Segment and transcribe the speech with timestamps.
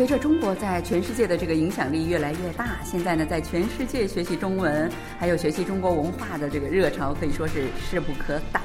[0.00, 8.62] 随着中国在全世界的这个影响力越来越大，现在呢，在全世界学习中文，还有学习中国文化的这个热潮可以说是势不可挡。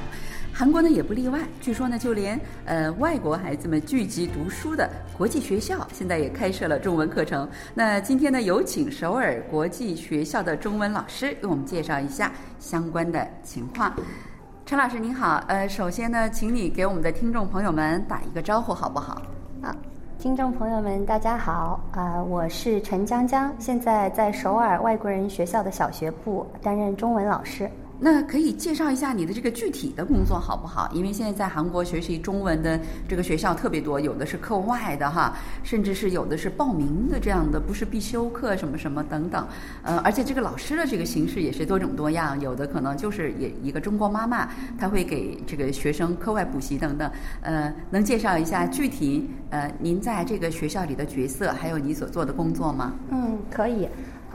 [0.50, 7.46] 韩国呢也不例外，据说呢，就连呃外国孩子们聚集读书的国际学校，现在也开设了中文课程。
[7.74, 13.94] 那今天呢，有请首尔国际学校的中文老师给我们介绍一下相关的情况。
[14.64, 19.20] 陈老师您好，呃，首先呢，请你给我们的听众朋友们打一个招呼，好不好？
[19.60, 19.76] 啊，
[20.18, 27.70] 听众朋友们，大家好啊、我是陈江江，现在在首尔外国人学校的小学部担任中文老师。
[27.98, 30.90] 那可以介绍一下你的这个具体的工作好不好？
[30.92, 39.46] 因为现在在韩国学习中文的这个学校特别多，有的是课外的哈，甚至是有的是报名的这样的，不是必修课什么什么等等。
[39.82, 47.10] 呃，而且这个老师的这个形式也是多种多样，有的可能就是也一个中国妈妈，她会给这个学生课外补习等等。
[47.40, 52.92] 呃，能介绍一下具体呃您在这个学校里的角色，还有你所做的工作吗？
[53.10, 53.88] 嗯，可以。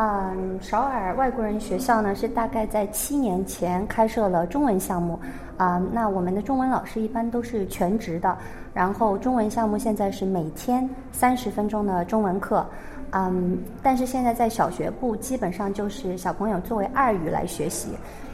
[0.04, 5.20] 嗯，首尔外国人学校呢是大概在七年前开设了中文项目，
[5.58, 8.36] 啊、那我们的中文老师一般都是全职的，
[8.74, 12.66] 然后中文项目现在是每天三十分钟的中文课，
[13.12, 17.90] 嗯，但是现在在小学部基本上就是小朋友作为二语来学习，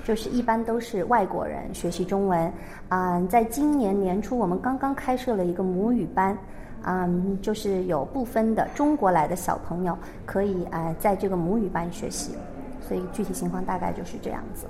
[0.06, 2.50] 就是一般都是外国人学习中文，
[2.88, 6.38] 啊、在今年年初我们刚刚开设了一个母语班。
[6.84, 12.32] 嗯，就是有部分的中国来的小朋友可以呃在这个母语班学习，
[12.88, 14.68] 所以具体情况大概就是这样子。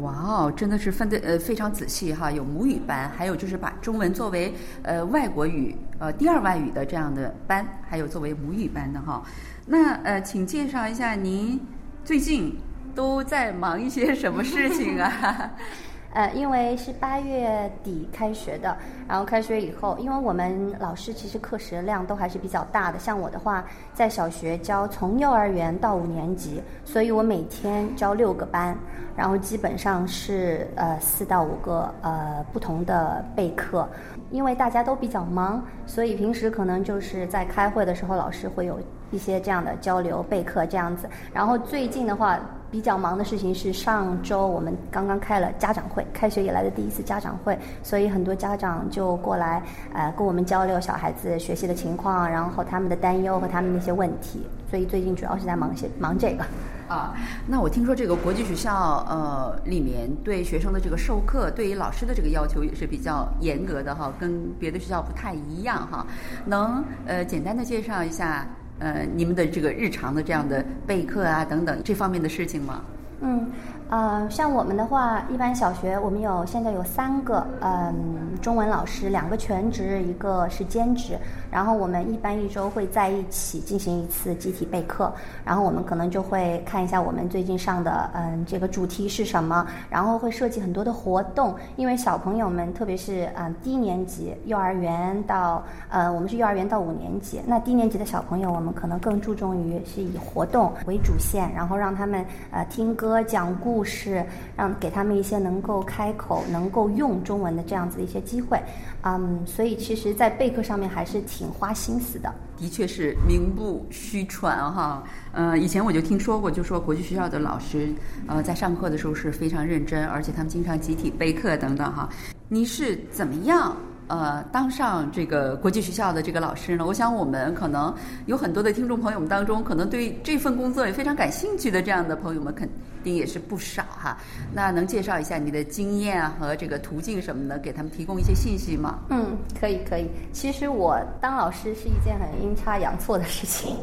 [0.00, 9.22] 哇哦，真的是分的呃非常仔细哈，有母语班，还有就是把中文作为呃外国语呃第二外语的这样的班，还有作为母语班的哈。
[9.66, 11.60] 那呃，请介绍一下您
[12.04, 12.56] 最近
[12.94, 15.50] 都在忙一些什么事情啊？
[16.12, 18.76] 呃，因为是八月底开学的，
[19.08, 23.64] 然后开学以后，因为我们老师其实课时量都还是比较大的，像我的话，
[23.94, 28.76] 在小学教从幼儿园到五年级，所以我每天教六个班，
[29.16, 33.88] 然后基本上是呃四到五个呃不同的备课，
[34.30, 38.78] 因为大家都比较忙，所以平时可能就是在开会的时候，老师会有
[39.10, 42.38] 一些这样的交流备课这样子，然后最近的话。
[42.72, 49.62] 比较忙的事情是上周我们刚刚开了家长会，开学以来的第一次家长会，所以很多家长就过来
[49.92, 54.40] 呃跟我们交流小孩子学习的情况，然后他们的担忧和他们的一些问题，
[54.70, 56.44] 所以最近主要是在忙些忙这个。
[56.88, 57.14] 啊，
[57.46, 66.06] 那我听说这个国际学校呃里面对学生的这个授课，对于老师的这个要求也是比较严格的哈，跟别的学校不太一样哈。
[66.46, 68.46] 能呃简单的介绍一下
[68.78, 72.82] 呃你们的这个日常的这样的备课啊等等这方面的事情吗？
[73.24, 73.46] 嗯，
[73.92, 77.94] 呃，像我们的话，一般小学我们有现在有三个嗯
[78.40, 81.18] 中文老师，两个全职，一个是兼职。
[81.50, 85.12] 然后我们一般一周会在一起进行一次集体备课，
[85.44, 104.24] 然后我们可能就会看一下我们最近上的嗯这个主题是什么，然后会设计很多的活动，因为小朋友们特别是嗯低年级幼儿园到呃我们是幼儿园到五年级，那低年级的小朋友我们可能更注重于是以活动为主线，然后让他们呃听歌讲故事，
[104.56, 108.60] 让给他们一些能够开口、能够用中文的这样子的一些机会，
[109.02, 112.32] 嗯，所以其实，在备课上面还是挺花心思的。
[112.56, 115.02] 的确是名不虚传哈。
[115.32, 117.92] 呃，以前我就听说过，就说国际学校的老师，
[118.28, 122.08] 呃，在上课的时候是非常认真，而且他们经常集体备课等等哈。
[122.48, 123.76] 你是怎么样？
[124.08, 126.84] 呃，当上这个国际学校的这个老师呢？
[126.84, 127.94] 我想我们可能
[128.26, 132.68] 有很多的听众朋友们当中，可能对这份工作也非常感兴趣的这样的朋友们，肯
[133.02, 134.18] 定也是不少哈。
[134.52, 138.98] 那能介绍一下你的经验和这个途径什么的，给他们提供一些信息吗？
[139.08, 140.10] 嗯，可以可以。
[140.30, 143.78] 其实我当老师是一件很阴差阳错的事情，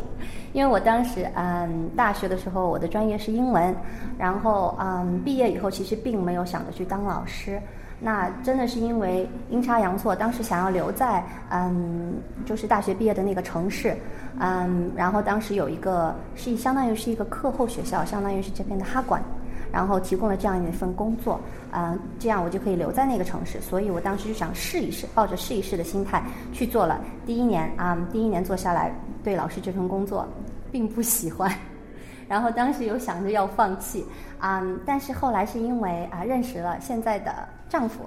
[0.54, 3.76] 因为我当时嗯大学的时候我的专业是英文，
[4.16, 7.60] 然后嗯毕业以后其实并没有想着去当老师。
[8.02, 12.14] 那真的是因为阴差阳错，当时想要留在嗯，
[12.46, 13.96] 就是大学毕业的那个城市，
[14.40, 19.22] 嗯，然后当时有一个是相当于是一个课后学校，相当于是这边的哈馆，
[19.70, 21.40] 然后提供了这样一份工作，
[21.72, 26.24] 嗯，这样我就可以留在那个城市，所以我当时就想试一试，抱着试一试的心态
[26.54, 27.02] 去做了。
[27.26, 28.94] 第一年啊、第一年做下来，
[29.26, 30.26] 对老师这份工作
[30.72, 31.52] 并不喜欢。
[32.30, 34.06] 然后当时有想着要放弃，
[34.40, 37.34] 啊、但是后来是因为啊、认识了现在的
[37.70, 38.00] 丈夫，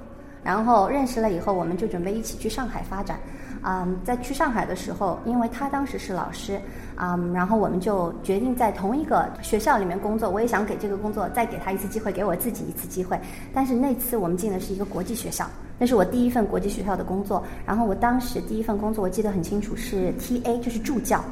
[0.42, 3.18] 然后认识了以后，我们就准备一起去上海发展，
[3.62, 6.60] 嗯，在去上海的时候，因为他当时是老师，
[6.96, 10.28] 嗯，然后我们就决定在同一个学校里面工作。
[10.28, 13.18] 我也想给这个工作再给他一次机会，给我自己一次机会。
[13.54, 15.46] 但是那次我们进的是一个国际学校，
[15.78, 17.42] 那是我第一份国际学校的工作。
[17.64, 21.24] 然后我当时第一份工作我记得很清楚，是 TA，就是助教。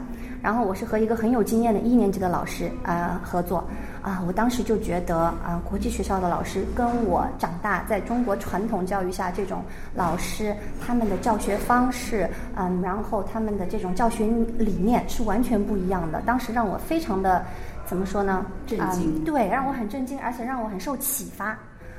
[0.42, 3.62] 然后我是和一个很有经验的一年级的老师啊合作，
[4.02, 9.62] 啊，我当时就觉得啊，国际学校的老师跟我长大在中国传统教育下这种
[9.94, 14.26] 老师他们的教学方式，嗯，然后他们的这种教学
[14.58, 16.20] 理念是完全不一样的。
[16.22, 17.44] 当时让我非常的
[17.84, 18.44] 怎么说呢？
[18.66, 19.24] 震惊。
[19.24, 21.56] 对，让我很震惊，而且让我很受启发。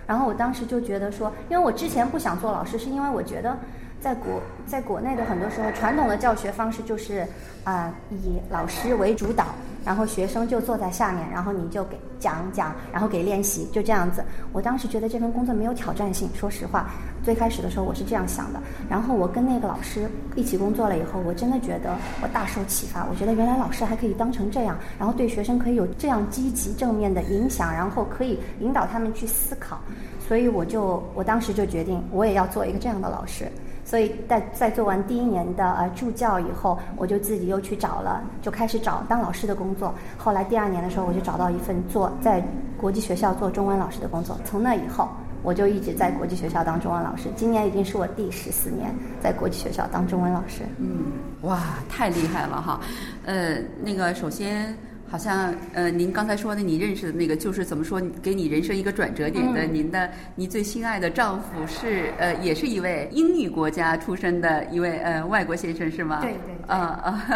[0.08, 3.58] 然后我当时就觉得说，因为我之前不想做老师，是因为我觉得。
[4.02, 7.26] 在国在国内的很多时候，传统的教学方式就是
[7.64, 9.46] 啊，以老师为主导，
[9.86, 14.24] 然后学生就坐在下面，然后你就给讲讲，然后给练习，就这样子。
[14.52, 16.90] 我当时觉得这份工作没有挑战性，说实话，
[17.24, 18.60] 最开始的时候我是这样想的。
[18.90, 23.06] 然后我跟那个老师一起工作了以后，我真的觉得我大受启发。
[23.06, 29.80] 我觉得原来老师还可以当成这样，然后对学生可以有这样积极正面的影响，然后可以引导他们去思考。
[30.28, 33.46] 所以我就我当时就决定，我也要做一个这样的老师。
[33.92, 39.94] 所以在在做完第一年的呃助教以后，我就自己又去找了，就开始找当老师的工作。
[40.18, 42.42] 后来第二年的时候，我就找到一份做在
[42.78, 44.38] 国际学校做中文老师的工作。
[44.46, 45.10] 从那以后，
[45.44, 47.28] 我就一直在国际学校当中文老师。
[47.36, 50.62] 今年已经是我第十四年在国际学校当中文老师。
[50.78, 51.12] 嗯，
[51.42, 51.60] 哇，
[51.90, 52.80] 太厉害了哈！
[53.26, 54.74] 呃，那个首先。
[55.12, 66.22] 好像呃，您刚才说的，你认识的那个，就是怎么说，给你人生一个转折点的，您的你最心爱的丈夫是呃，也是一位英语国家出身的一位呃外国先生，是吗？
[66.22, 66.56] 对对。
[66.66, 67.28] 啊啊，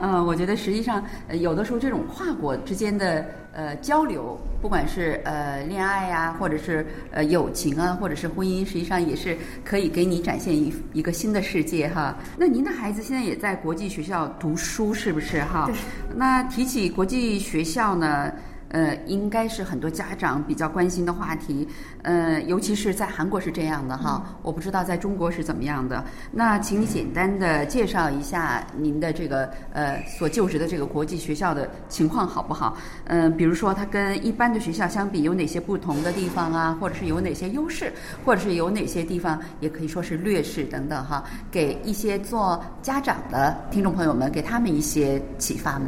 [0.00, 1.00] 嗯， 我觉得实际上
[1.30, 3.24] 有的时候这种跨国之间的。
[3.56, 12.14] 呃，交流，不管是呃恋爱呀，或者是呃友情啊，或者是婚姻，实际上也是可以给你展现一一个新的世界哈。
[12.36, 15.70] 那您的孩子现在也在国际学校读书，是不是哈？
[16.14, 18.30] 那提起国际学校呢？
[18.70, 21.66] 呃，应该是很多家长比较关心的话题，
[22.02, 26.04] 呃，尤其是在韩国是这样的哈，我不知道在中国是怎么样的。
[26.32, 32.76] 那请你简单的介绍一下您的这个呃所就职的这个国际学校的情况好不好？
[33.04, 37.92] 嗯，比如说它跟一般的学校相比有哪些不同的地方啊，或者是有哪些优势，
[38.24, 45.80] 或者是有哪些地方也可以说是劣势等等哈，给一些做家长的听众朋友们，给他们一些启发。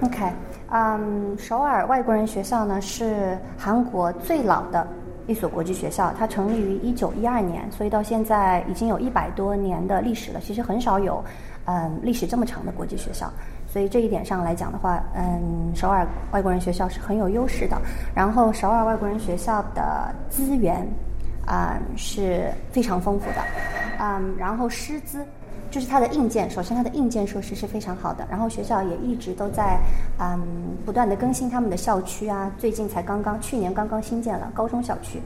[0.00, 0.32] OK。
[0.70, 4.86] 嗯，首尔外国人学校呢是韩国最老的
[5.28, 10.40] 一所国际学校，它成立于一九一二年，所以到现在已经有一百多年的历史了。
[10.40, 11.24] 其实很少有
[11.66, 13.30] 嗯历史这么长的国际学校，
[13.68, 17.80] 所以这一点上来讲的话，嗯，首尔外国人学校是很有优势的。
[18.12, 20.84] 然后首尔外国人学校的资源
[21.46, 23.36] 啊是非常丰富的，
[24.00, 25.24] 嗯，然后师资。
[25.76, 29.78] 就是它的硬件，首先它的硬件设施是非常好的，然后学校也一直都在
[30.18, 30.40] 嗯
[30.86, 35.20] 不断的更新他们的校区啊，最近才刚刚去年刚刚新建了高中校区，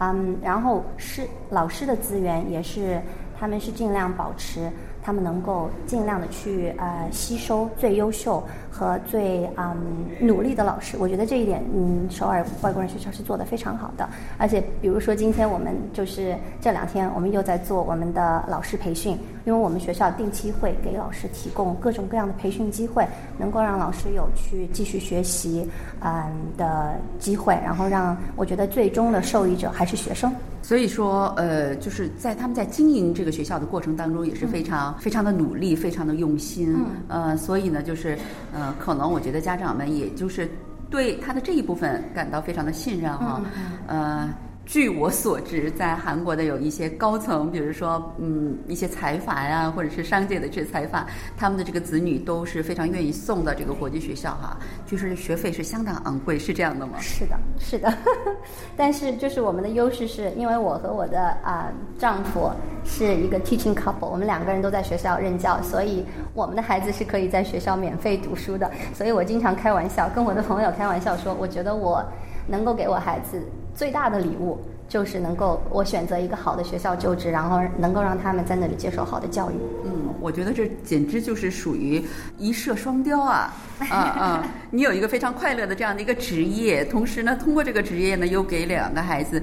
[0.00, 3.00] 嗯，然后师老师的资源也是
[3.40, 4.70] 他们是尽量保持。
[5.04, 9.76] 他们能够尽量的去呃吸收最优秀和最嗯
[10.18, 14.08] 努力的老师，我觉得这一点嗯首尔外国人学校是做的非常好的。
[14.38, 19.12] 而且比如说今天我们就是这两天我们又在做我们的老师培训，
[19.44, 23.06] 因为我们学校定期会给老师提供各种各样的培训机会，
[23.36, 25.68] 能够让老师有去继续学习
[26.00, 30.32] 嗯的机会，然后让我觉得最终的受益者还是学生。
[30.64, 34.96] 所以说呃就是在他们在经营这个学校的过程当中也是非常。
[34.98, 38.16] 非常的努力，非常的用心，嗯呃，所以呢，就是，
[38.52, 40.48] 呃，可能我觉得家长们也就是
[40.88, 43.42] 对他的这一部分感到非常的信任哈，
[43.86, 44.32] 呃。
[44.66, 51.06] 据我所知，在韩国的有一些高层，比如说，嗯，一些财阀呀，或者是商界的这些财阀，
[51.36, 54.56] 他们的这个子女都是非常愿意送到这个国际学校哈，
[54.86, 56.94] 就是学费是相当昂贵，是这样的吗？
[56.98, 57.92] 是的，是的。
[58.74, 62.50] 但是就是我们的优势是因为我和我的啊丈夫
[62.84, 68.70] 是一个 teaching couple，我们两个人都在学校任教，所以我们的孩子是可以在学校免费读书的。
[68.94, 72.02] 所以我经常开玩笑，跟我的朋友开玩笑说，我觉得我
[72.46, 73.42] 能够给我孩子。
[73.74, 79.54] 最大的礼物就是能够我选择一个好的学校就职，然后能够让他们在那里接受好的教育。
[79.84, 82.04] 嗯，我觉得这简直就是属于
[82.38, 83.52] 一射双雕啊！
[83.90, 89.42] 啊 啊，你有一个非常快乐的这样的一个职业，同时呢，通过这个职业呢，又给两个孩子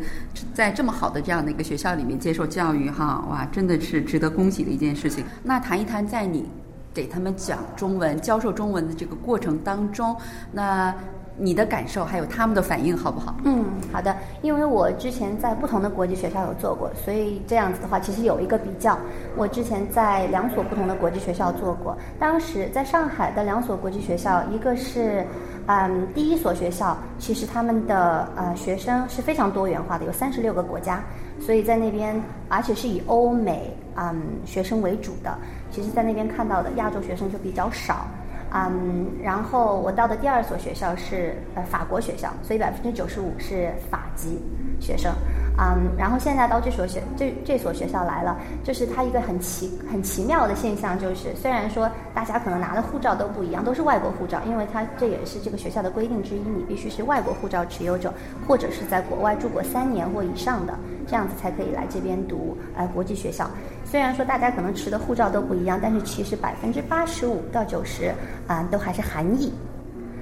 [0.53, 5.25] 在这么好的这样的一个学校里面接受教育，哈，哇，真的是值得恭喜的一件事情。
[5.43, 6.47] 那谈一谈在你
[6.93, 10.15] 给他们讲中文、教授中文的这个过程当中，
[10.51, 10.95] 那。
[11.37, 13.35] 你的感受还有他们的反应好不好？
[13.43, 14.15] 嗯，好的。
[14.41, 18.97] 因为我之前在不同的国际学校有做过，所以这样子的话，其实有一个比较。
[19.35, 25.25] 我之前在两所不同的国际学校做过，当时在上海的两所国际学校，一个是
[25.67, 31.01] 嗯第一所学校，其实他们的呃学生是非常多元化的，有三十六个国家，
[31.39, 35.37] 所以在那边而且是以欧美嗯学生为主的，
[35.71, 38.05] 其实在那边看到的亚洲学生就比较少。
[38.53, 44.41] 嗯，然后我到的第二所学校是呃法国学校，所以百分之九十五是法籍
[44.79, 45.13] 学生。
[45.57, 58.11] 嗯，然后现在到这所学这这所学校来了，就是它一个很奇很奇妙的现象，就是虽然说大家可能拿的护照都不一样，都是外国护照，因为它这也是这个学校的规定之一，你必须是外国护照持有者，
[58.47, 60.73] 或者是在国外住过三年或以上的，
[61.05, 63.47] 这样子才可以来这边读呃国际学校。
[63.85, 68.11] 虽然说大家可能持的护照都不一样，但是其实百分之八十五到九十
[68.47, 69.53] 啊都还是韩裔。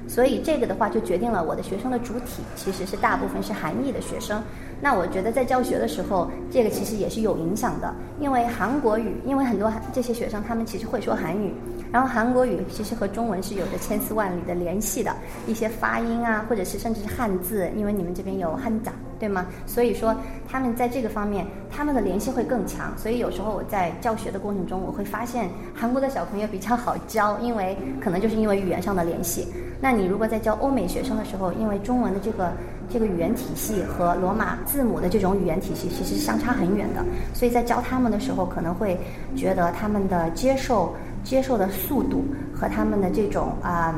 [0.09, 4.41] 所以这个的话就决定了我的学生的主体其实是大部分是韩裔的学生。
[4.81, 11.53] 那我觉得在教学的时候，这个其实也是有影响的，因为韩国语，因为很多这些学生他们其实会说韩语，
[11.91, 15.13] 然后韩国语其实和中文是有着千丝万缕的联系的，
[15.45, 18.89] 一些发音啊，或者是甚至是汉字，因为你们这边有汉字。
[19.19, 19.45] 对吗？
[19.65, 20.15] 所以说
[20.47, 22.93] 他们在这个方面，他们的联系会更强。
[22.97, 29.45] 所以有时候我在教学的过程中，我会发现韩国的小朋友比较好教，因为可能就是因为语言上的联系。
[29.81, 32.51] 那你如果在教欧美学生的时候，因为中文的这个
[32.89, 38.99] 这个语言体系和罗马字母的这种语言体系其实相差很远的，所以在教他们的时候，可能会
[39.35, 40.93] 觉得他们的接受
[41.23, 43.95] 接受的速度和他们的这种啊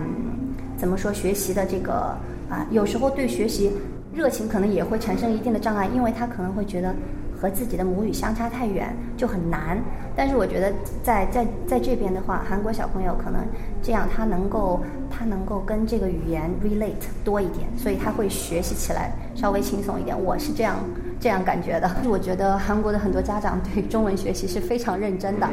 [0.78, 2.16] 怎么说学习的这个
[2.50, 3.72] 啊，有时候对学习。
[4.14, 6.94] 热情可能也会产生一定的障碍，因为他可能会觉得
[7.42, 9.82] 和自己的母语相差太远，就很难。
[10.16, 10.72] 但是我觉得
[11.02, 13.42] 在在在这边的话，韩国小朋友可能
[13.82, 14.80] 这样，他能够
[15.10, 20.16] 他能够跟这个语言 relate 多一点，所以他会学习起来稍微轻松一点。
[20.22, 20.76] 我是这样
[21.20, 21.90] 这样感觉的。
[22.08, 25.50] 我觉得韩国的很多家长对中文学习是非常认真的。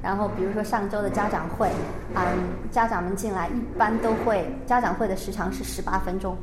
[0.00, 1.68] 然后比如说上周的家长会，
[2.14, 2.22] 嗯，
[2.70, 6.36] 家长们进来一般都会，家长会的时长是十八分钟。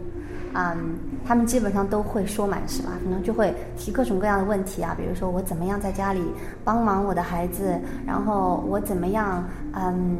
[0.53, 6.21] 嗯，他们基本上都会说满十八可能，就会提各种各样的问题啊，比如说我怎么样在家里
[6.63, 10.17] 帮忙我的孩子，然后我怎么样，嗯，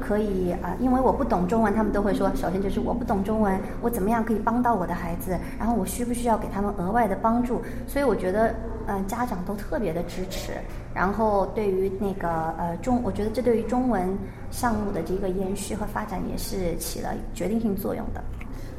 [0.00, 7.60] 可以啊，因为我不懂中文，他们都会说，首先就是我不懂中文，我怎么样可以帮到我的孩子，然后我需不需要给他们额外的帮助？
[7.86, 8.54] 所以我觉得，
[8.86, 10.52] 嗯，家长都特别的支持，
[10.94, 14.16] 然后对于那个呃中，我觉得这对于中文
[14.50, 18.22] 项目的这个延续和发展也是起了决定性作用的。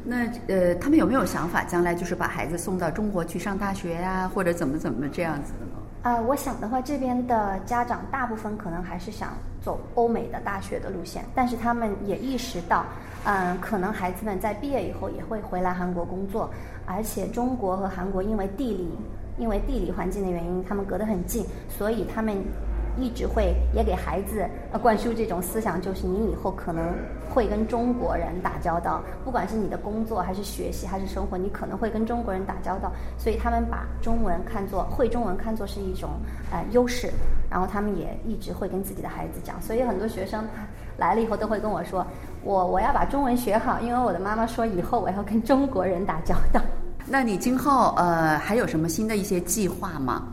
[0.04, 5.72] 那呃，他们有没有想法，将来就是把孩子送到中国去上大学呀，或者怎么怎么这样子的呢？
[6.02, 9.30] 啊，我想的话，这边的家长大部分可能还是想
[9.62, 12.84] 走欧美的大学的路线，但是他们也意识到，
[13.24, 16.50] 嗯，可能孩子们在毕业以后也会回来韩国工作，
[16.86, 18.88] 而且中国和韩国因为地理，
[19.38, 22.36] 因为地理环境的原因，他们隔得很近，所以他们。
[22.98, 26.94] 一直会也给孩子呃灌输这种思想，就是你以后可能
[27.28, 36.10] 会跟中国人打交道，不管是你的工作还是学习还是生活，你可能会跟中国人打交道，所以他们把中文看作会中文看作是一种
[36.50, 37.10] 呃优势，
[37.50, 40.44] 然后他们也一直会跟自己的孩子讲，所以很多学生
[40.96, 42.06] 来了以后都会跟我说，
[42.42, 46.60] 我我要把中文学好，因为我的妈妈说以后我要跟中国人打交道。
[47.06, 50.28] 那你今后呃还有什么新的一些计划吗？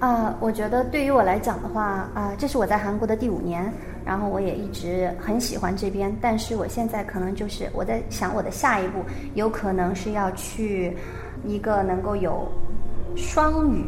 [0.00, 3.72] 啊，我觉得对于我来讲的话，啊，这是我在韩国的第五年，
[4.04, 9.02] 然后我也一直很喜欢这边，但是我现在可能就是我在想我的下一步，
[9.34, 10.94] 有可能是要去
[11.46, 12.46] 一个能够有
[13.16, 13.86] 双语、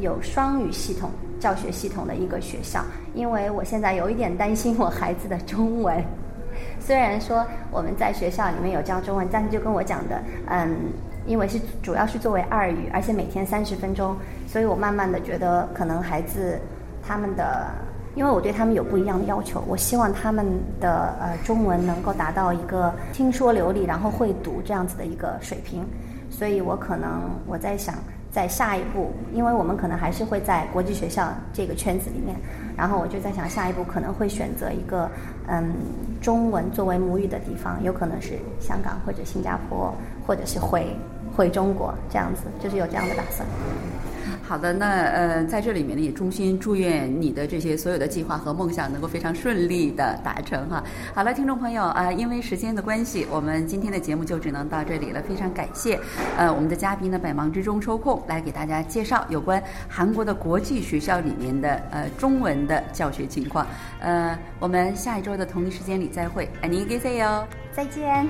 [0.00, 1.08] 有双语系统
[1.40, 6.04] 教学系统的一个学校，因为我现在有一点担心我孩子的中文，
[6.78, 10.76] 虽然说我们在学校里面有教中文，但是就跟我讲的，嗯。
[11.28, 14.16] 因为是主要是作为二语，而且每天三十分钟，
[14.48, 16.58] 所以我慢慢的觉得可能孩子
[17.06, 17.66] 他们的，
[18.14, 20.44] 因为我对他们有不一样的要求，我希望他们
[20.80, 25.86] 的呃中文能够达到一个听说流利，然后会读这样子的一个水平，
[26.30, 27.94] 所以我可能我在想，
[28.32, 32.34] 在下一步，因为我们可能还是会在国际学校这个圈子里面，
[32.76, 35.10] 然后我就在想下一步可能会选择一个
[35.46, 35.72] 嗯
[36.20, 39.94] 中文作为母语的地方，有可能是香港或者新加坡，
[40.26, 40.96] 或者是回。
[41.37, 43.47] 回中国这样子，就是有这样的打算。
[44.45, 50.83] 好的，那呃，在这里面呢，也衷心祝愿你的这些所有的计划和梦想能够非常顺利的达成哈。
[51.15, 55.21] 好了，听众朋友啊，因为时间的关系，我们今天的节目就只能到这里了。
[55.21, 55.97] 非常感谢
[56.37, 63.65] 呃我们的嘉宾呢，百忙之中抽空来给大家介绍有关韩国的国际学校里面的呃中文的教学情况。
[64.01, 68.27] 呃，我们下一周的同一时间里再会，안녕히계세 요， 再见。